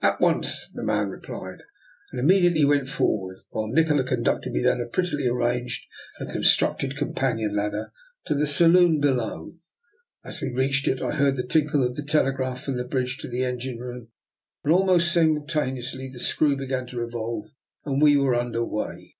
[0.00, 1.58] "At once/' the man replied,
[2.12, 5.86] and imme diately went forward; while Nikola conduct ed me down a prettily arranged
[6.20, 7.90] and con structed companion ladder
[8.26, 9.56] to the saloon be low.
[10.24, 13.28] As we reached it I heard the tinkle of the telegraph from the bridge to
[13.28, 14.06] the engine room,
[14.62, 17.46] and almost simultaneously the screw began to revolve
[17.84, 19.16] and we were under way.